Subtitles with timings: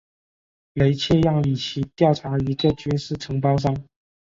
[0.73, 3.85] 雷彻让里奇调查一个军事承包商。